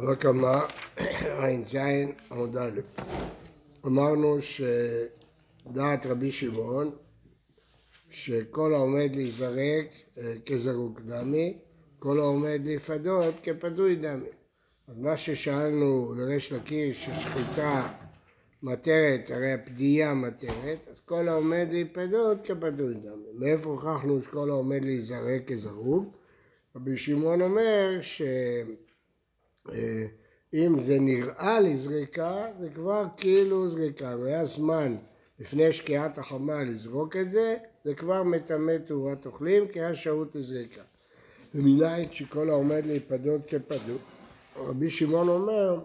וקמה 0.00 0.60
ע"ז 1.40 1.76
עמוד 2.30 2.56
א'. 2.56 2.80
אמרנו 3.86 4.38
שדעת 4.42 6.06
רבי 6.06 6.32
שמעון 6.32 6.90
שכל 8.10 8.74
העומד 8.74 9.16
להיזרק 9.16 9.86
אה, 10.18 10.34
כזרוק 10.46 11.00
דמי, 11.00 11.58
כל 11.98 12.18
העומד 12.18 12.60
להיפדות 12.64 13.34
כפדוי 13.42 13.96
דמי. 13.96 14.28
אז 14.88 14.98
מה 14.98 15.16
ששאלנו 15.16 16.14
לריש 16.16 16.52
לקיש 16.52 17.04
ששחיטה 17.04 17.88
מטרת, 18.62 19.30
הרי 19.30 19.52
הפדיעה 19.52 20.14
מטרת, 20.14 20.78
אז 20.90 21.00
כל 21.04 21.28
העומד 21.28 21.66
להיפדות 21.70 22.38
כפדוי 22.44 22.94
דמי. 22.94 23.32
מאיפה 23.34 23.70
הוכחנו 23.70 24.22
שכל 24.22 24.50
העומד 24.50 24.84
להיזרק 24.84 25.42
כזרוק? 25.46 26.16
רבי 26.76 26.96
שמעון 26.96 27.42
אומר 27.42 27.98
ש... 28.00 28.22
אה, 29.72 30.06
אם 30.54 30.80
זה 30.80 30.98
נראה 31.00 31.60
לזריקה, 31.60 32.46
זה 32.60 32.68
כבר 32.74 33.04
כאילו 33.16 33.68
זריקה. 33.68 34.16
והיה 34.20 34.44
זמן 34.44 34.96
לפני 35.40 35.72
שקיעת 35.72 36.18
החמה 36.18 36.62
לזרוק 36.62 37.16
את 37.16 37.32
זה, 37.32 37.56
זה 37.84 37.94
כבר 37.94 38.22
מטמא 38.22 38.76
תאורת 38.86 39.26
אוכלים, 39.26 39.68
כי 39.68 39.80
היה 39.80 39.94
שהות 39.94 40.34
לזריקה. 40.34 40.82
ומנין 41.54 42.12
שכל 42.12 42.50
העומד 42.50 42.86
להיפדות 42.86 43.40
כפדות. 43.48 44.00
רבי 44.56 44.90
שמעון 44.90 45.28
אומר, 45.28 45.80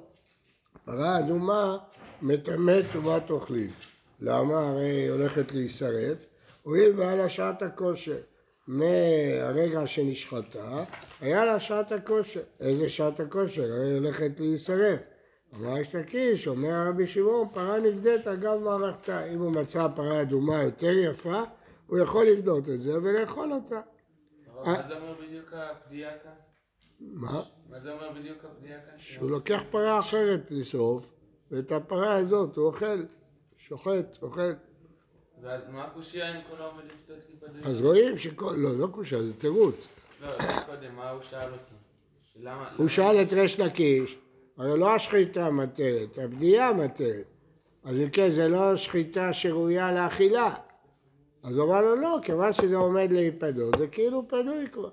פרה 0.85 1.19
אדומה 1.19 1.77
מטמא 2.21 2.79
תאורת 2.93 3.29
אוכלים. 3.29 3.71
למה? 4.19 4.69
הרי 4.69 4.89
היא 4.89 5.11
הולכת 5.11 5.51
להישרף, 5.51 6.25
הואיל 6.63 6.99
והיה 6.99 7.15
לה 7.15 7.29
שעת 7.29 7.61
הכושר. 7.61 8.17
מהרגע 8.67 9.87
שנשחטה, 9.87 10.83
היה 11.21 11.45
לה 11.45 11.59
שעת 11.59 11.91
הכושר. 11.91 12.41
איזה 12.59 12.89
שעת 12.89 13.19
הכושר? 13.19 13.63
הרי 13.63 13.97
הולכת 13.97 14.39
להישרף. 14.39 14.99
אמר 15.55 15.77
יש 15.77 15.95
לקיש, 15.95 16.47
אומר 16.47 16.87
רבי 16.87 17.07
שמעון, 17.07 17.47
פרה 17.53 17.79
נבדית 17.79 18.27
אגב 18.27 18.59
מערכתה. 18.59 19.25
אם 19.25 19.39
הוא 19.39 19.51
מצא 19.51 19.87
פרה 19.95 20.21
אדומה 20.21 20.63
יותר 20.63 20.91
יפה, 20.91 21.41
הוא 21.87 21.99
יכול 21.99 22.25
לבדות 22.25 22.69
את 22.69 22.81
זה 22.81 22.97
ולאכול 23.03 23.53
אותה. 23.53 23.81
מה 24.65 24.87
זה 24.87 24.97
אומר 24.97 25.13
בדיוק 25.21 25.53
הפדיעה 25.53 26.11
כאן? 26.23 26.31
מה? 26.99 27.41
מה 27.69 27.79
זה 27.79 27.91
אומר 27.93 28.11
בדיוק 28.11 28.45
הפדיעה 28.45 28.79
כאן? 28.81 28.93
שהוא 28.97 29.31
לוקח 29.31 29.61
פרה 29.71 29.99
אחרת 29.99 30.51
לשרוף, 30.51 31.05
ואת 31.51 31.71
הפרה 31.71 32.15
הזאת 32.15 32.55
הוא 32.55 32.65
אוכל, 32.65 33.03
שוחט, 33.57 34.17
אוכל. 34.21 34.51
ואז 35.41 35.61
מה 35.69 35.83
הקושייה 35.83 36.35
אם 36.35 36.41
כל 36.49 36.61
העומד 36.61 36.83
לפדות 36.83 37.19
כפדוי? 37.31 37.61
אז 37.63 37.81
רואים 37.81 38.17
שכל, 38.17 38.53
לא, 38.57 38.77
לא 38.77 38.87
קושה, 38.87 39.23
זה 39.23 39.33
תירוץ. 39.33 39.87
לא, 40.21 40.27
קודם, 40.65 40.95
מה 40.95 41.09
הוא 41.09 41.21
שאל 41.21 41.51
אותו? 41.51 41.75
למה? 42.35 42.69
הוא 42.77 42.87
שאל 42.87 43.21
את 43.21 43.33
ריש 43.33 43.59
לקיש, 43.59 44.17
הרי 44.57 44.79
לא 44.79 44.95
השחיטה 44.95 45.49
מטרת, 45.49 46.17
הפדיעה 46.17 46.73
מטרת. 46.73 47.25
אז 47.83 47.95
אם 47.95 48.09
כן, 48.09 48.29
זה 48.29 48.47
לא 48.47 48.75
שחיטה 48.75 49.33
שראויה 49.33 49.91
לאכילה. 49.91 50.53
אז 51.43 51.57
הוא 51.57 51.65
אמר 51.65 51.81
לו, 51.81 51.95
לא, 51.95 52.19
כיוון 52.23 52.53
שזה 52.53 52.75
עומד 52.75 53.11
להיפדות, 53.11 53.77
זה 53.77 53.87
כאילו 53.87 54.27
פנוי 54.27 54.67
כבר. 54.71 54.89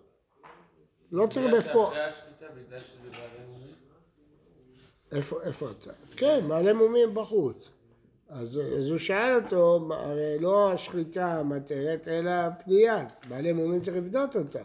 לא 1.13 1.27
צריך 1.27 1.55
בפועל. 1.59 1.99
איפה 5.13 5.71
אתה? 5.71 5.91
כן, 6.17 6.45
מעלה 6.47 6.75
מומים 6.75 7.15
בחוץ. 7.15 7.71
אז, 8.29 8.61
אז 8.79 8.89
הוא 8.89 8.99
שאל 8.99 9.37
אותו, 9.37 9.89
הרי 9.91 10.39
לא 10.41 10.73
השחיטה 10.73 11.43
מטרת, 11.43 12.09
אלא 12.09 12.33
פנייה. 12.65 13.05
בעלי 13.29 13.53
מומים 13.53 13.83
צריך 13.83 13.97
לפדות 13.97 14.37
אותם. 14.37 14.65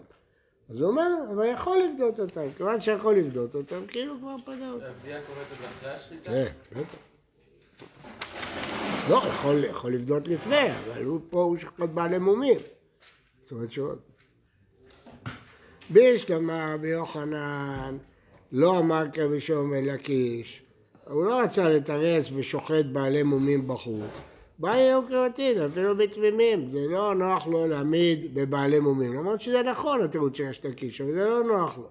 אז 0.69 0.79
הוא 0.79 0.89
אומר, 0.89 1.09
אבל 1.33 1.45
יכול 1.45 1.77
לפדות 1.77 2.19
אותם. 2.19 2.51
כיוון 2.57 2.81
שיכול 2.81 3.15
לפדות 3.15 3.55
אותם, 3.55 3.87
כאילו 3.87 4.15
כבר 4.19 4.35
פדה 4.45 4.69
אותם. 4.71 4.85
הפדיעה 4.99 5.21
קורית 5.21 5.47
עוד 5.49 5.69
אחרי 5.79 5.91
השחיטה? 5.91 6.31
כן, 6.31 6.51
בטח. 6.71 6.97
לא, 9.09 9.21
יכול, 9.27 9.63
יכול 9.63 9.93
לפדות 9.93 10.27
לפני, 10.27 10.71
אבל 10.71 11.03
הוא 11.03 11.19
פה 11.29 11.43
הוא 11.43 11.57
שחט 11.57 11.89
בעלי 11.93 12.17
מומים. 12.17 12.59
זאת 13.43 13.51
אומרת 13.51 13.71
שעוד. 13.71 13.99
בישלמה 15.89 16.73
רבי 16.73 16.87
יוחנן 16.87 17.97
לא 18.51 18.79
אמר 18.79 19.05
כרבי 19.13 19.39
שומר 19.39 19.79
לקיש, 19.81 20.62
הוא 21.07 21.25
לא 21.25 21.41
רצה 21.41 21.69
לתרץ 21.69 22.29
בשוחט 22.29 22.85
בעלי 22.91 23.23
מומים 23.23 23.67
בחוץ. 23.67 24.11
באי 24.59 24.81
יום 24.81 25.05
קרבתין, 25.09 25.61
אפילו 25.61 25.97
בתמימים, 25.97 26.69
זה 26.71 26.79
לא 26.89 27.15
נוח 27.15 27.47
לו 27.47 27.67
להעמיד 27.67 28.33
בבעלי 28.33 28.79
מומים, 28.79 29.13
למרות 29.13 29.41
שזה 29.41 29.63
נכון 29.63 30.03
התירוץ 30.03 30.37
של 30.37 30.43
יש 30.43 30.65
לקיש, 30.65 31.01
אבל 31.01 31.13
זה 31.13 31.25
לא 31.25 31.43
נוח 31.43 31.77
לו. 31.77 31.87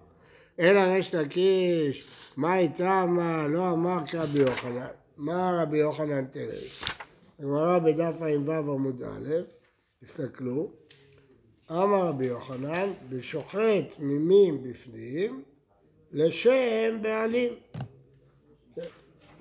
אלא 0.60 0.80
יש 0.98 1.14
לקיש, 1.14 2.08
מה 2.36 2.58
איתה 2.58 3.06
מה, 3.06 3.48
לא 3.48 3.70
אמר 3.70 4.06
כרבי 4.06 4.38
יוחנן, 4.38 4.86
מה 5.16 5.62
רבי 5.62 5.78
יוחנן 5.78 6.24
תראה? 6.24 6.58
הגמרא 7.38 7.78
בדף 7.78 8.14
ע"ו 8.22 8.52
עמוד 8.52 9.02
א', 9.02 9.30
תסתכלו, 10.04 10.70
אמר 11.70 12.06
רבי 12.06 12.26
יוחנן, 12.26 12.92
בשוחט 13.08 13.98
מימים 13.98 14.62
בפנים, 14.62 15.42
לשם 16.12 16.98
בעלים. 17.02 17.52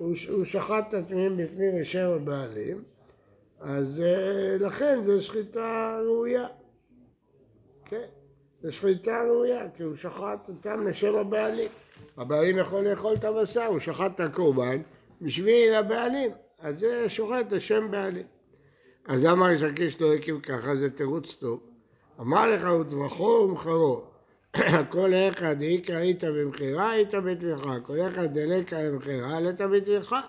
הוא, 0.02 0.14
הוא 0.28 0.44
שחט 0.44 0.88
את 0.88 0.94
התמימים 0.94 1.36
בפנים 1.36 1.78
לשם 1.78 2.10
הבעלים, 2.16 2.82
אז 3.60 4.00
אה, 4.00 4.56
לכן 4.60 5.00
זו 5.04 5.20
שחיטה 5.20 6.00
ראויה. 6.04 6.46
כן, 7.84 8.06
זו 8.62 8.72
שחיטה 8.72 9.22
ראויה, 9.28 9.66
כי 9.76 9.82
הוא 9.82 9.94
שחט 9.94 10.48
אותם 10.48 10.86
לשם 10.86 11.14
הבעלים. 11.14 11.68
הבעלים 12.16 12.58
יכול 12.58 12.88
לאכול 12.88 13.14
את 13.14 13.24
הבשר, 13.24 13.66
הוא 13.66 13.78
שחט 13.78 14.14
את 14.14 14.20
הקורבן 14.20 14.82
בשביל 15.20 15.74
הבעלים, 15.74 16.30
אז 16.58 16.78
זה 16.78 17.08
שוחט 17.08 17.52
לשם 17.52 17.90
בעלים. 17.90 18.26
אז 19.08 19.24
למה 19.24 19.52
יש 19.52 19.62
לקיש 19.62 20.00
לא 20.00 20.14
הקים 20.14 20.40
ככה? 20.40 20.76
זה 20.76 20.90
תירוץ 20.90 21.34
טוב. 21.34 21.60
אמר 22.20 22.46
לך 22.46 22.68
וטבחו 22.80 23.46
ומחרו. 23.48 24.11
כל 24.92 25.12
אחד 25.14 25.58
דאיקרא 25.58 25.96
היית 25.96 26.24
במכירה, 26.24 26.90
היית 26.90 27.14
בטביחה. 27.14 27.80
כל 27.80 28.00
אחד 28.08 28.38
דלקה 28.38 28.76
במכירה, 28.76 29.36
עלית 29.36 29.60
בטביחה. 29.60 30.20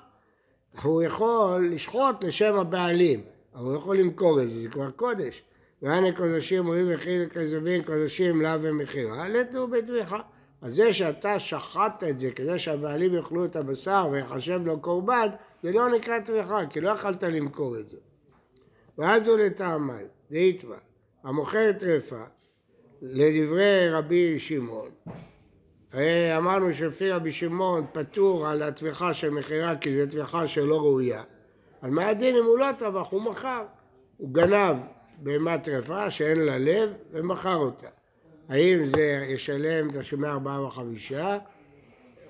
הוא 0.82 1.04
יכול 1.04 1.70
לשחוט 1.72 2.24
לשם 2.24 2.56
הבעלים, 2.56 3.24
אבל 3.56 3.66
הוא 3.66 3.76
יכול 3.76 3.98
למכור 3.98 4.42
את 4.42 4.50
זה, 4.50 4.62
זה 4.62 4.68
כבר 4.68 4.92
קודש. 4.92 5.44
והנה 5.82 6.12
קודשים 6.12 6.68
רואים 6.68 6.86
וכאילו 6.90 7.26
כזבים 7.34 7.84
קודשים 7.84 8.42
לה 8.42 8.58
ומכירה, 8.62 9.26
עליתו 9.26 9.68
בטביחה. 9.68 10.20
אז 10.62 10.76
זה 10.76 10.94
שאתה 10.94 11.40
שחטת 11.40 12.04
את 12.10 12.20
זה 12.20 12.32
כדי 12.32 12.60
שהבעלים 12.60 13.14
יאכלו 13.14 13.46
את 13.46 13.56
הבשר 13.56 14.08
ויחשב 14.12 14.62
לו 14.66 14.80
קורבן, 14.80 15.28
זה 15.64 15.72
לא 15.72 15.90
נקרא 15.90 16.20
טביחה, 16.20 16.60
כי 16.70 16.82
לא 16.82 16.90
יכלת 16.90 17.24
למכור 17.24 17.80
את 17.80 17.90
זה. 17.90 17.98
ואז 18.98 19.28
הוא 19.28 19.38
לטעמי, 19.38 20.04
דאיתמא, 20.32 20.76
המוכר 21.24 21.72
טרפה, 21.80 22.24
לדברי 23.04 23.90
רבי 23.90 24.40
שמעון. 24.40 24.90
הרי 25.94 26.38
אמרנו 26.38 26.74
שלפי 26.74 27.12
רבי 27.12 27.32
שמעון 27.32 27.86
פטור 27.92 28.48
על 28.48 28.62
הטביחה 28.62 29.14
של 29.14 29.30
מכירה 29.30 29.76
כי 29.76 29.98
זו 29.98 30.12
טביחה 30.12 30.48
שלא 30.48 30.76
ראויה. 30.76 31.24
אז 31.82 31.90
מה 31.90 32.08
הדין 32.08 32.36
אם 32.36 32.46
הוא 32.46 32.58
לא 32.58 32.72
טבח? 32.80 33.08
הוא 33.10 33.22
מכר. 33.22 33.66
הוא 34.18 34.34
גנב 34.34 34.76
בהמת 35.18 35.64
טרפה 35.64 36.12
שאין 36.12 36.40
לה 36.40 36.58
לב 36.58 36.90
ומכר 37.12 37.56
אותה. 37.56 37.88
האם 38.50 38.86
זה 38.86 39.26
ישלם 39.28 40.00
תשלומי 40.00 40.28
ארבעה 40.28 40.66
וחמישה 40.66 41.38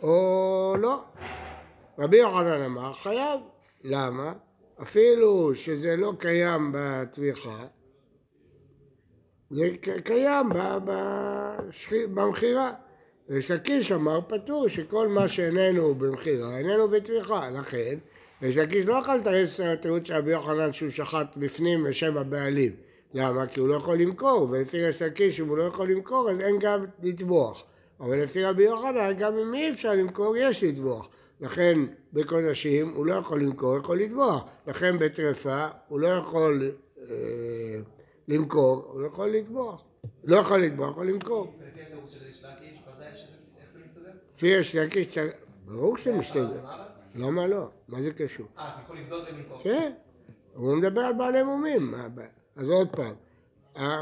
או 0.02 0.76
לא? 0.80 1.04
רבי 2.00 2.18
יוחנן 2.18 2.62
אמר 2.62 2.94
חייב. 2.94 3.40
למה? 3.84 4.34
אפילו 4.82 5.56
שזה 5.56 5.96
לא 5.96 6.14
קיים 6.20 6.72
בטביחה, 6.74 7.66
זה 9.54 9.70
קיים 10.04 10.50
במכירה. 12.14 12.72
יש 13.30 13.52
לקיש 13.52 13.92
אמר 13.92 14.20
פטור 14.28 14.68
שכל 14.68 15.08
מה 15.08 15.30
שאיננו 15.30 15.96
במכירה 15.96 16.58
איננו 16.58 16.88
בטביחה, 16.88 17.50
לכן 17.50 17.98
יש 18.42 18.58
לקיש 18.58 18.86
לא 18.86 18.94
יכול 18.94 19.16
לתרץ 19.16 19.60
את 19.60 19.80
התירוץ 19.80 20.08
של 20.08 20.14
רבי 20.14 20.32
יוחנן 20.32 20.74
שהוא 20.74 20.90
שחט 20.90 21.38
בפנים 21.38 21.86
לשם 21.86 22.18
הבעלים. 22.18 22.72
למה? 23.14 23.48
כי 23.48 23.60
הוא 23.60 23.68
לא 23.68 23.76
יכול 23.76 23.98
למכור, 23.98 24.48
ולפי 24.52 24.78
יש 24.78 25.02
לקיש 25.02 25.40
אם 25.40 25.48
הוא 25.48 25.58
לא 25.58 25.64
יכול 25.64 25.92
למכור 25.92 26.30
אז 26.30 26.40
אין 26.42 26.60
גם 26.60 26.86
לטבוח. 27.04 27.64
אבל 28.00 28.24
לפי 28.24 28.44
רבי 28.44 28.64
יוחנן 28.64 29.14
גם 29.20 29.38
אם 29.38 29.54
אי 29.54 29.72
אפשר 29.72 29.94
למכור 29.94 30.38
יש 30.38 30.64
לטבוח. 30.64 31.10
לכן 31.42 31.80
בקודשים 32.14 32.90
הוא 32.90 33.06
לא 33.06 33.14
יכול 33.14 33.42
למכור, 33.42 33.78
יכול 33.78 34.00
לטבוח. 34.00 34.44
לכן 34.68 35.00
בטרפה 35.00 35.68
הוא 35.88 36.00
לא 36.00 36.08
יכול 36.08 36.72
אה, 37.10 37.80
למכור, 38.28 38.86
הוא 38.94 39.02
לא 39.02 39.08
יכול 39.08 39.30
לטבוח. 39.30 39.84
לא 40.24 40.36
יכול 40.38 40.60
לטבוח, 40.60 40.92
יכול 40.92 41.08
למכור. 41.08 41.54
ולפי 41.60 41.82
התירוץ 41.82 42.12
של 42.12 42.18
יש 42.30 42.44
איך 42.44 43.70
זה 43.74 43.80
מסתדר? 43.86 44.12
לפי 44.36 44.48
יש 44.48 44.76
לקיש, 44.76 45.08
צריך- 45.08 45.34
ברור 45.66 45.98
שזה 45.98 46.14
משתדל. 46.14 46.40
אז 46.42 46.64
מה? 46.64 46.86
למה 47.16 47.48
לא? 47.48 47.68
מה 47.88 48.02
זה 48.02 48.12
קשור? 48.12 48.48
אה, 48.58 48.70
אתה 48.70 48.82
יכול 48.84 48.98
לבדות 48.98 49.28
ולמכור. 49.28 49.60
כן, 49.64 49.92
הוא 50.56 50.76
מדבר 50.76 51.02
על 51.02 51.14
בעלי 51.14 51.44
מומים. 51.44 51.94
אז 52.56 52.70
עוד 52.70 52.88
פעם, 52.92 53.14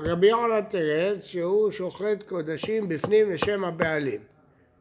רבי 0.06 0.28
יוחנן 0.28 0.62
תרץ 0.70 1.24
שהוא 1.26 1.72
שוחט 1.72 2.24
קודשים 2.30 2.90
בפנים 2.90 3.32
לשם 3.32 3.64
הבעלים. 3.64 4.22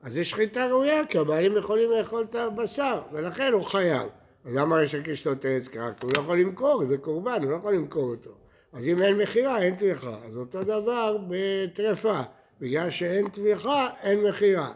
אז 0.02 0.16
יש 0.16 0.30
שחיטה 0.30 0.66
ראויה, 0.66 1.06
כי 1.06 1.18
הבעלים 1.18 1.56
יכולים 1.56 1.90
לאכול 1.90 2.26
את 2.30 2.34
הבשר, 2.34 3.02
ולכן 3.12 3.52
הוא 3.52 3.64
חייב. 3.64 4.08
אז 4.44 4.54
למה 4.56 4.82
יש 4.82 4.94
לקיש 4.94 5.26
לו 5.26 5.34
תרץ 5.34 5.68
קרק? 5.68 6.02
הוא 6.02 6.10
לא 6.16 6.22
יכול 6.22 6.38
למכור, 6.40 6.84
זה 6.84 6.98
קורבן, 6.98 7.42
הוא 7.42 7.50
לא 7.50 7.56
יכול 7.56 7.74
למכור 7.74 8.10
אותו. 8.10 8.30
אז 8.72 8.84
אם 8.84 9.02
אין 9.02 9.18
מכירה, 9.18 9.62
אין 9.62 9.76
טביחה. 9.76 10.16
אז 10.24 10.36
אותו 10.36 10.64
דבר 10.64 11.18
בטרפה. 11.28 12.20
בגלל 12.60 12.90
שאין 12.90 13.28
טביחה, 13.28 13.88
אין 14.02 14.24
מכירה. 14.24 14.72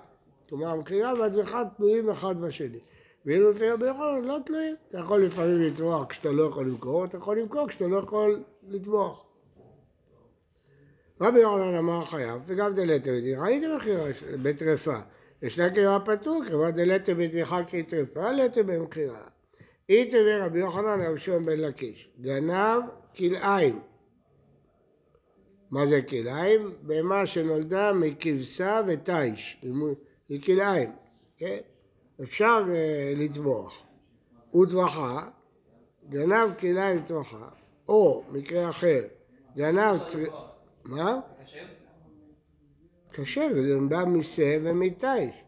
כלומר, 0.48 0.68
המכירה 0.68 1.14
והטביחה 1.20 1.62
תלויים 1.76 2.10
אחד 2.10 2.40
בשני. 2.40 2.78
ואילו 3.26 3.50
לפי 3.50 3.70
רבי 3.70 3.86
יוחנן 3.86 4.24
לא 4.24 4.38
תלויים. 4.46 4.74
אתה 4.88 4.98
יכול 4.98 5.24
לפעמים 5.24 5.62
לטבוח 5.62 6.06
כשאתה 6.08 6.32
לא 6.32 6.42
יכול 6.42 6.66
למכור, 6.66 7.04
אתה 7.04 7.16
יכול 7.16 7.38
למכור 7.38 7.68
כשאתה 7.68 7.86
לא 7.86 7.96
יכול 7.96 8.42
לטבוח. 8.68 9.24
רבי 11.20 11.38
יוחנן 11.38 11.74
אמר 11.74 12.04
חייב, 12.04 12.42
וגם 12.46 12.74
דלתא 12.74 13.12
בטביחה, 13.16 13.42
ראיתם 13.42 13.76
מכירה 13.76 14.04
בטרפה. 14.42 14.98
ישנה 15.42 15.70
קיבה 15.70 15.98
פטור, 16.04 16.42
כיוון 16.48 16.70
דלתא 16.70 17.14
בטביחה 17.14 17.60
כטרפה, 17.64 18.32
לתא 18.32 18.62
במכירה. 18.62 19.22
איתא 19.88 20.16
ורבי 20.26 20.58
יוחנן 20.58 21.06
רבי 21.06 21.18
שמעון 21.20 21.44
בן 21.44 21.60
לקיש, 21.60 22.08
גנב 22.20 22.82
כלאיים. 23.16 23.80
מה 25.70 25.86
זה 25.86 26.02
כלאיים? 26.02 26.74
בהמה 26.82 27.26
שנולדה 27.26 27.92
מכבשה 27.92 28.80
ותיש, 28.86 29.64
היא 30.28 30.42
כלאיים, 30.42 30.90
כן? 31.36 31.58
אפשר 32.22 32.64
uh, 32.66 33.18
לטבוח. 33.18 33.84
וטבחה, 34.54 35.28
גנב 36.08 36.54
כלאיים 36.60 37.02
טבחה, 37.02 37.48
או 37.88 38.24
מקרה 38.30 38.70
אחר, 38.70 39.00
גנב... 39.56 39.98
טר... 39.98 40.24
מה? 40.84 41.20
זה 41.38 41.44
כשר? 41.44 41.64
כשר, 43.12 43.48
זה 43.66 43.78
בא 43.88 44.04
משה 44.06 44.58
ומתיש. 44.62 45.44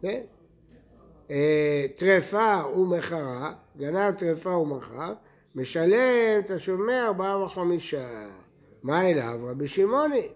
כן? 0.00 0.22
אה, 1.30 1.86
טרפה 1.96 2.66
ומחרה, 2.66 3.54
גנב 3.76 4.14
טרפה 4.14 4.50
ומחר, 4.50 5.12
משלם 5.56 6.40
תשלומי 6.46 7.00
ארבעה 7.00 7.44
וחמישה. 7.44 8.08
מה 8.82 9.08
אליו? 9.10 9.38
רבי 9.42 9.68
שמעוני. 9.68 10.28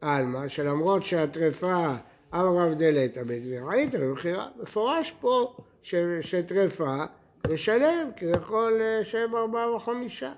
עלמא, 0.00 0.48
שלמרות 0.48 1.02
שהטרפה 1.02 1.86
אמר 2.34 2.56
רב 2.56 2.74
דלתא 2.78 3.22
וראית 3.26 3.94
במכירה, 3.94 4.46
מפורש 4.62 5.14
פה 5.20 5.56
ש- 5.82 5.94
שטרפה 6.20 7.04
משלם, 7.50 8.10
כי 8.16 8.24
יכול 8.24 8.80
לשלם 8.80 9.36
ארבעה 9.36 9.74
וחמישה. 9.76 10.32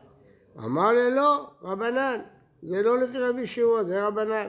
אמר 0.59 0.93
לי 0.93 1.11
לא, 1.11 1.47
רבנן, 1.63 2.21
זה 2.63 2.83
לא 2.83 2.99
לפי 2.99 3.19
רבי 3.19 3.47
שמעון, 3.47 3.89
זה 3.89 4.07
רבנן. 4.07 4.47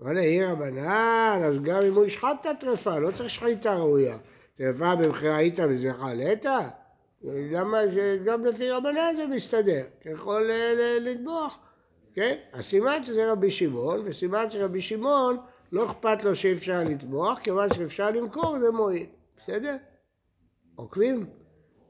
אבל 0.00 0.16
היא 0.16 0.44
רבנן, 0.44 1.40
אז 1.44 1.58
גם 1.62 1.82
אם 1.82 1.94
הוא 1.94 2.04
ישחט 2.04 2.36
את 2.40 2.46
הטרפה, 2.46 2.98
לא 2.98 3.10
צריך 3.10 3.30
שחיטה 3.30 3.76
ראויה. 3.76 4.16
טרפה 4.58 4.96
במכירה 4.96 5.36
היית 5.36 5.60
וזבחה 5.68 6.06
העלית? 6.06 6.44
למה 7.24 7.78
שגם 7.94 8.44
לפי 8.44 8.70
רבנן 8.70 9.14
זה 9.16 9.26
מסתדר, 9.26 9.82
יכול 10.04 10.50
אה, 10.50 10.98
לטבוח, 11.00 11.58
כן? 12.14 12.36
הסימן 12.52 13.04
שזה 13.04 13.32
רבי 13.32 13.50
שמעון, 13.50 14.00
וסימן 14.04 14.50
שרבי 14.50 14.80
שמעון 14.80 15.36
לא 15.72 15.86
אכפת 15.86 16.24
לו 16.24 16.36
שאי 16.36 16.52
אפשר 16.52 16.84
לטבוח, 16.84 17.38
כיוון 17.38 17.74
שאפשר 17.74 18.10
למכור 18.10 18.58
זה 18.60 18.70
מועיל, 18.70 19.06
בסדר? 19.36 19.76
עוקבים? 20.74 21.26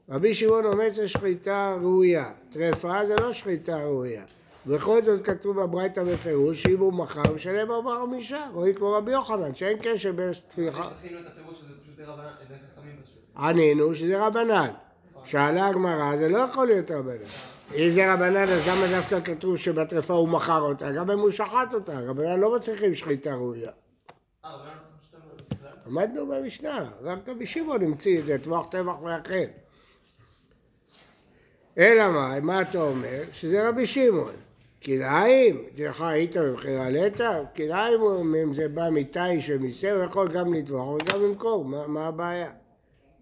רבי 0.09 0.35
שמעון 0.35 0.65
אומר 0.65 0.93
שזה 0.93 1.07
שחיטה 1.07 1.75
ראויה, 1.81 2.31
טרפה 2.53 3.05
זה 3.07 3.15
לא 3.15 3.33
שחיטה 3.33 3.83
ראויה. 3.83 4.23
בכל 4.67 5.03
זאת 5.03 5.25
כתוב 5.25 5.61
בברייתא 5.61 6.03
בפירוש 6.03 6.63
שאם 6.63 6.79
הוא 6.79 6.93
מכר 6.93 7.33
משלם 7.35 7.71
ארבעה 7.71 8.01
חמישה, 8.01 8.47
רואים 8.53 8.75
כמו 8.75 8.91
רבי 8.91 9.11
יוחנן, 9.11 9.55
שאין 9.55 9.77
קשר 9.81 10.11
בין 10.11 10.31
זה. 10.57 10.71
ענינו 13.37 13.95
שזה 13.95 14.27
רבנן. 14.27 14.69
שאלה 15.25 15.67
הגמרא, 15.67 16.17
זה 16.17 16.29
לא 16.29 16.37
יכול 16.37 16.67
להיות 16.67 16.91
רבנן. 16.91 17.15
אם 17.75 17.91
זה 17.93 18.13
רבנן, 18.13 18.49
אז 18.49 18.67
למה 18.67 18.87
דווקא 18.87 19.19
כתוב 19.23 19.57
שבטרפה 19.57 20.13
הוא 20.13 20.29
מכר 20.29 20.61
אותה? 20.61 20.91
גם 20.91 21.11
אם 21.11 21.19
הוא 21.19 21.31
שחט 21.31 21.73
אותה, 21.73 21.99
רבנן 21.99 22.39
לא 22.39 22.55
מצליחים 22.55 22.95
שחיטה 22.95 23.35
ראויה. 23.35 23.71
אה? 24.45 24.51
עמדנו 25.87 26.27
במשנה, 26.27 26.89
רק 27.01 27.19
רבי 27.27 27.45
שמעון 27.45 27.83
המציא 27.83 28.19
את 28.19 28.25
זה, 28.25 28.37
טבוח 28.37 28.69
טבח 28.69 29.01
ואכל. 29.01 29.33
אלא 31.77 32.11
מה, 32.11 32.39
מה 32.39 32.61
אתה 32.61 32.81
אומר? 32.81 33.23
שזה 33.31 33.69
רבי 33.69 33.85
שמעון. 33.85 34.33
כלאיים, 34.83 35.63
דרך 35.75 36.01
היית 36.01 36.37
במכירה 36.37 36.89
לטה? 36.89 37.39
כלאיים, 37.55 38.01
אם 38.43 38.53
זה 38.53 38.67
בא 38.67 38.89
מתיש 38.91 39.49
ומסר, 39.49 39.95
הוא 39.95 40.03
יכול 40.03 40.31
גם 40.31 40.53
לטבוח 40.53 40.87
וגם 40.87 41.23
למכור, 41.23 41.65
מה, 41.65 41.87
מה 41.87 42.07
הבעיה? 42.07 42.49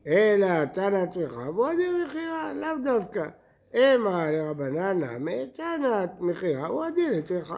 אלא 0.07 0.65
תנא 0.65 1.06
תמיכה, 1.06 1.50
ועוד 1.50 1.75
מכירה, 2.06 2.54
לאו 2.54 2.77
דווקא. 2.83 3.25
המה 3.74 4.31
לרבנן 4.31 5.04
נמי, 5.04 5.48
תנא 5.56 6.06
מכירה, 6.19 6.68
הוא 6.68 6.86
הדין 6.86 7.13
לתמיכה. 7.13 7.56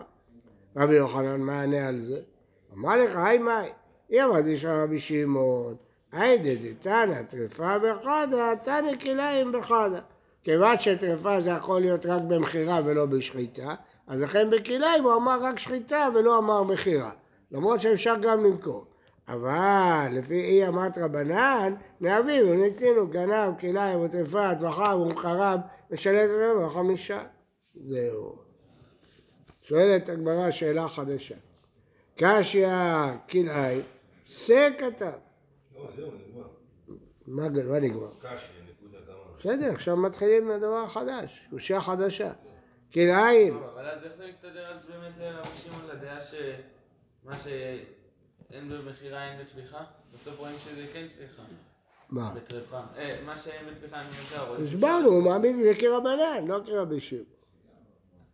רבי 0.76 0.94
יוחנן 0.94 1.42
מענה 1.42 1.88
על 1.88 1.98
זה. 1.98 2.20
אמר 2.74 2.98
לך, 2.98 3.16
היי 3.16 3.38
מאי, 3.38 3.70
היא 4.10 4.24
אמרת 4.24 4.46
בשביל 4.46 4.72
רבי 4.72 5.00
שמעון, 5.00 5.76
היידה 6.12 6.50
דתנא 6.64 7.22
טרפה 7.24 7.80
בחדה, 7.80 8.54
תנא 8.64 8.96
כלאיים 9.02 9.52
בחדה. 9.52 10.00
כיוון 10.44 10.80
שטרפה 10.80 11.42
זה 11.42 11.50
יכול 11.50 11.82
להיות 11.82 12.06
רק 12.06 12.22
במכירה 12.28 12.82
ולא 12.86 13.06
בשחיטה, 13.06 13.76
אז 14.08 14.22
לכן 14.22 14.50
בכלאיים 14.50 15.04
הוא 15.04 15.16
אמר 15.16 15.40
רק 15.42 15.60
שחיטה 15.60 16.10
ולא 16.16 16.38
אמר 16.38 16.64
מכירה. 16.64 17.12
למרות 17.52 17.82
שאפשר 17.82 18.16
גם 18.22 18.44
למכור. 18.44 18.86
אבל 19.30 20.08
לפי 20.12 20.42
אי 20.42 20.68
אמת 20.68 20.98
רבנן, 20.98 21.74
נאביב, 22.02 22.48
ונתינו 22.48 23.08
גנב, 23.08 23.60
כלאיים 23.60 24.00
וטרפה, 24.00 24.56
טבחה 24.56 24.96
ומחרב, 24.96 25.60
ושלט 25.92 26.30
רבע 26.30 26.70
חמישה. 26.70 27.24
זהו. 27.76 28.36
שואלת 29.62 30.10
הגמרא 30.10 30.52
שאלה 30.52 30.88
חדשה. 30.88 31.36
קשיא 32.16 32.68
כלאיים, 33.30 33.82
שא 34.26 34.70
כתב. 34.78 35.12
לא, 35.76 35.88
זהו, 35.96 36.12
נגמר. 36.12 36.48
מה 37.28 37.50
מה 37.50 37.80
נגמר? 37.80 38.12
קשי, 38.22 38.48
נקודה 38.70 38.98
גמר. 39.08 39.38
בסדר, 39.40 39.72
עכשיו 39.72 39.98
מתחילים 39.98 40.50
לדבר 40.50 40.88
חדש, 40.88 41.48
קושייה 41.50 41.82
חדשה. 41.82 42.32
כלאיים, 42.94 43.58
אבל 43.58 43.90
אז 43.90 44.04
איך 44.04 44.14
זה 44.16 44.28
מסתדר 44.28 44.68
אז 44.68 44.86
באמת 44.86 45.14
לרבי 45.20 45.50
שמעון 45.56 45.86
לדעה 45.88 46.22
שמה 46.22 47.38
שאין 48.50 48.70
במכירה 48.70 49.32
אין 49.32 49.40
בתמיכה? 49.40 49.84
בסוף 50.14 50.40
רואים 50.40 50.56
שזה 50.64 50.86
כן 50.94 51.06
תמיכה. 51.18 51.44
מה? 52.10 52.34
בטרפה. 52.36 52.80
אה, 52.98 53.20
מה 53.26 53.38
שאין 53.38 53.66
בתמיכה 53.66 54.00
אני 54.00 54.08
מנסה, 54.08 54.44
רואים 54.44 54.66
הסברנו, 54.66 55.10
הוא 55.10 55.24
מעמיד 55.24 55.56
את 55.56 55.62
זה 55.62 55.74
כרבנן, 55.80 56.48
לא 56.48 56.60
כרבי. 56.66 56.96
אז 56.96 57.02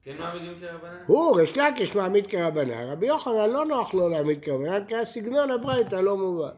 כן 0.04 0.18
מעמידים 0.18 0.60
כרבנן? 0.60 1.04
הוא, 1.08 1.36
ריש 1.38 1.58
לקיש 1.58 1.96
מעמיד 1.96 2.28
כרבנן, 2.28 2.88
רבי 2.92 3.08
יוחנן 3.08 3.50
לא 3.50 3.66
נוח 3.66 3.94
לו 3.94 4.10
להעמיד 4.10 4.44
כרבנן, 4.44 4.86
כי 4.86 4.96
הסגנון 4.96 5.52
הברייתא 5.52 5.96
לא 5.96 6.18
מובן. 6.18 6.56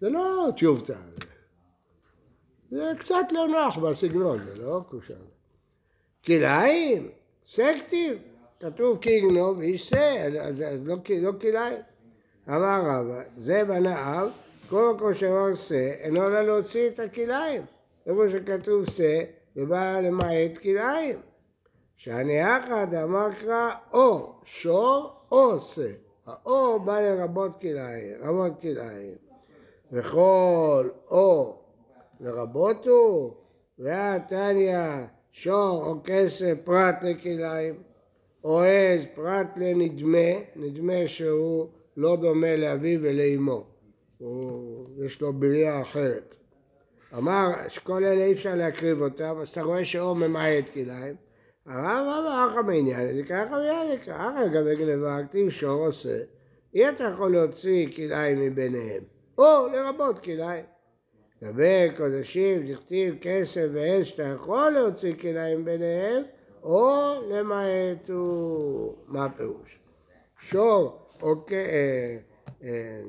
זה 0.00 0.08
לא 0.08 0.48
טיובטה, 0.56 0.98
זה 2.70 2.92
קצת 2.98 3.24
לא 3.32 3.48
נוח 3.48 3.76
בסגנון, 3.76 4.44
זה 4.44 4.62
לא 4.62 4.80
קושר. 4.88 5.14
כלאיים, 6.24 7.10
סקטיב, 7.46 8.18
כתוב 8.60 8.98
כי 9.02 9.10
יגנוב 9.10 9.60
איש 9.60 9.88
שא, 9.88 10.28
אז, 10.40 10.62
אז 10.62 10.88
לא, 10.88 10.96
לא 11.22 11.32
כלאיים. 11.40 11.80
אמר 12.50 12.80
רבא, 12.84 13.22
זה 13.36 13.64
בנאיו, 13.64 14.28
כל 14.68 14.94
מקום 14.96 15.14
שאמר 15.14 15.54
שא, 15.54 15.90
אינו 16.00 16.28
לה 16.28 16.42
להוציא 16.42 16.88
את 16.88 16.98
הכלאיים. 16.98 17.62
איפה 18.06 18.22
שכתוב 18.28 18.90
שא, 18.90 19.22
זה 19.54 19.66
בא 19.66 20.00
למעט 20.00 20.58
כלאיים. 20.62 21.18
שאני 21.96 22.58
אחד 22.58 22.94
אמר 22.94 23.28
קרא 23.40 23.70
או 23.92 24.32
שור 24.44 25.12
או 25.32 25.60
שא. 25.60 25.88
האו 26.26 26.80
בא 26.80 27.00
לרבות 27.00 27.60
כלאיים, 27.60 28.14
רבות 28.22 28.60
כלאיים. 28.60 29.14
וכל 29.92 30.88
או 31.10 31.56
לרבות 32.20 32.86
הוא, 32.86 33.32
והתניא 33.78 34.78
שור 35.30 35.86
או 35.86 35.94
כסף 36.04 36.54
פרט 36.64 36.94
לכלאיים, 37.02 37.74
או 38.44 38.62
עז 38.62 39.06
פרט 39.14 39.46
לנדמה, 39.56 40.28
נדמה 40.56 41.06
שהוא 41.06 41.68
לא 42.00 42.16
דומה 42.16 42.56
לאביו 42.56 43.00
ולאמו, 43.02 43.66
הוא, 44.18 44.86
יש 45.04 45.20
לו 45.20 45.32
בריאה 45.32 45.82
אחרת. 45.82 46.34
אמר 47.16 47.48
שכל 47.68 48.04
אלה 48.04 48.24
אי 48.24 48.32
אפשר 48.32 48.54
להקריב 48.54 49.02
אותם, 49.02 49.36
אז 49.42 49.48
אתה 49.48 49.62
רואה 49.62 49.84
שאור 49.84 50.16
ממעט 50.16 50.68
כלאיים. 50.74 51.14
הרב 51.66 52.06
אמר 52.06 52.48
אחא 52.50 52.60
מעניין, 52.60 53.16
זה 53.16 53.22
ככה 53.22 53.50
מעניין, 53.50 53.98
אחא 54.10 54.44
לגבי 54.46 54.76
גנבה, 54.76 55.18
כתיב 55.28 55.50
שור 55.50 55.86
עושה, 55.86 56.18
אי 56.74 56.88
אתה 56.88 57.04
יכול 57.04 57.32
להוציא 57.32 57.86
כלאיים 57.96 58.40
מביניהם, 58.40 59.02
או 59.38 59.66
לרבות 59.72 60.18
כלאיים. 60.18 60.64
לגבי 61.42 61.88
קודשים, 61.96 62.72
דכתיב 62.72 63.14
כסף 63.20 63.66
ועז 63.72 64.06
שאתה 64.06 64.22
יכול 64.22 64.70
להוציא 64.70 65.14
כלאיים 65.14 65.64
ביניהם, 65.64 66.22
או 66.62 67.12
למעט 67.28 68.10
הוא... 68.10 68.94
מה 69.06 69.24
הפירוש? 69.24 69.78
שור 70.38 70.99
או 71.22 71.46
כ- 71.46 71.52
אה, 71.52 72.16
אה, 72.62 73.00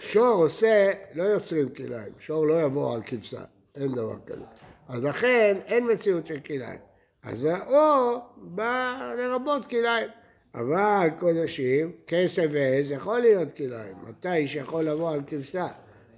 שור 0.00 0.44
עושה, 0.44 0.90
לא 1.14 1.22
יוצרים 1.22 1.68
כלאיים, 1.68 2.12
שור 2.18 2.46
לא 2.46 2.62
יבוא 2.62 2.94
על 2.94 3.00
כבשה, 3.06 3.40
אין 3.74 3.92
דבר 3.94 4.16
כזה. 4.26 4.44
אז 4.88 5.04
לכן 5.04 5.56
אין 5.66 5.90
מציאות 5.92 6.26
של 6.26 6.40
כלאיים. 6.40 6.80
אז 7.22 7.44
האו 7.44 8.18
בא 8.36 9.00
לרבות 9.18 9.64
כלאיים. 9.66 10.08
אבל 10.54 11.08
קודשים, 11.20 11.92
כסף 12.06 12.44
ועז 12.52 12.90
יכול 12.90 13.18
להיות 13.20 13.48
כלאיים. 13.56 13.94
מתי 14.08 14.32
איש 14.34 14.54
יכול 14.54 14.84
לבוא 14.84 15.12
על 15.12 15.20
כבשה? 15.26 15.66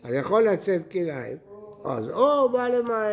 אז 0.02 0.14
יכול 0.14 0.42
לצאת 0.42 0.90
כלאיים. 0.90 1.36
אז 1.84 2.10
או 2.10 2.48
בא 2.52 2.68
למעט. 2.68 3.10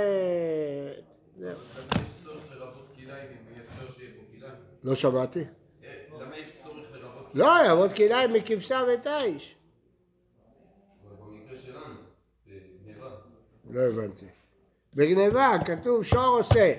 זהו. 1.40 1.50
למה 1.50 2.04
יש 2.04 2.24
צורך 2.24 2.52
לרבות 2.60 2.88
כלאיים 2.96 3.28
אם 3.30 3.62
אפשר 3.66 3.94
שיהיה 3.94 4.12
פה 4.18 4.38
כלאיים? 4.38 4.56
לא 4.84 4.96
שמעתי. 4.96 5.40
אה, 5.40 5.90
למה 6.22 6.38
יש 6.38 6.52
לא, 7.38 7.46
יעבוד 7.66 7.94
כלאיים 7.94 8.34
מכבשה 8.34 8.82
ותיש. 8.94 9.56
לא 13.70 13.82
הבנתי. 13.82 14.26
בגניבה 14.94 15.56
כתוב 15.66 16.04
שור 16.04 16.38
עושה. 16.38 16.74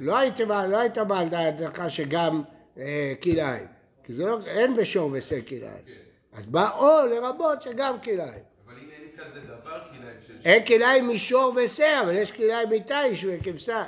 לא 0.00 0.18
היית 0.18 0.40
בא- 0.40 0.66
לא 0.66 0.76
היית 0.78 0.98
בא 0.98 1.18
על 1.20 1.28
דעתך 1.28 1.82
שגם 1.88 2.42
אה, 2.78 3.12
כלאיים. 3.22 3.66
כי 4.04 4.12
זה 4.14 4.24
לא, 4.26 4.38
אין 4.46 4.76
בשור 4.76 5.10
ועושה 5.12 5.42
כלאיים. 5.42 5.84
אז 6.32 6.46
בא 6.46 6.70
או 6.78 7.06
לרבות 7.06 7.62
שגם 7.62 8.00
כלאיים. 8.00 8.42
אבל 8.66 8.74
אם 8.78 8.88
אין 8.90 9.08
כזה 9.16 9.40
דבר 9.40 9.80
כלאיים 9.90 10.16
של 10.26 10.36
אין 10.44 10.64
כלאיים 10.66 11.08
משור 11.08 11.52
ושה, 11.56 12.00
אבל 12.02 12.14
יש 12.16 12.32
כלאיים 12.32 12.70
מתיש 12.70 13.24
וכבשה. 13.28 13.84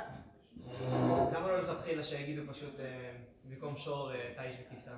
למה 1.33 1.47
לא 1.47 1.59
לכתחילה 1.59 2.03
שיגידו 2.03 2.41
פשוט 2.53 2.79
אה, 2.79 3.11
במקום 3.49 3.75
שור 3.77 4.11
אה, 4.11 4.17
תיש 4.37 4.55
וכיסה? 4.67 4.91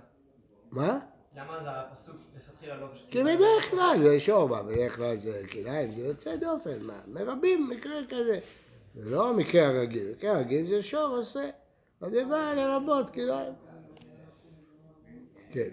מה? 0.71 0.99
למה 1.35 1.59
זה 1.63 1.69
הפסוק 1.69 2.15
לכתחילה 2.37 2.77
לא 2.77 2.87
פשוט... 2.93 3.09
כי 3.09 3.23
בדרך 3.23 3.69
כלל 3.69 3.97
זה 4.01 4.19
שור, 4.19 4.49
מה, 4.49 4.63
בדרך 4.63 4.95
כלל 4.95 5.17
זה 5.17 5.41
כלאיים, 5.51 5.93
זה 5.93 6.01
יוצא 6.01 6.35
דופן, 6.35 6.81
מה, 6.81 6.99
מרבים 7.07 7.69
מקרה 7.69 7.95
כזה. 8.09 8.39
זה 8.95 9.09
לא 9.09 9.29
המקרה 9.29 9.67
הרגיל, 9.67 10.07
המקרה 10.09 10.31
הרגיל 10.31 10.65
זה 10.65 10.83
שור 10.83 11.17
עושה, 11.17 11.49
אז 12.01 12.11
זה 12.11 12.25
בא 12.25 12.53
לרבות 12.53 13.09
כלאיים. 13.09 13.53
כן. 15.51 15.69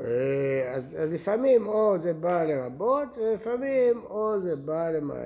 אה, 0.00 0.72
אז, 0.74 0.84
אז 0.96 1.12
לפעמים 1.12 1.66
או 1.66 1.98
זה 1.98 2.12
בא 2.12 2.44
לרבות, 2.44 3.08
ולפעמים 3.16 4.02
או 4.04 4.40
זה 4.40 4.56
בא 4.56 4.90
למעט. 4.90 5.18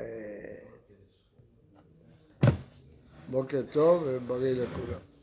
בוקר 3.31 3.63
טוב 3.73 4.03
ובריא 4.07 4.63
לכולם. 4.63 5.16